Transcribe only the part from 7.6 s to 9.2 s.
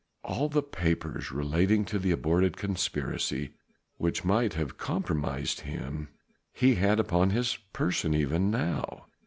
person even now.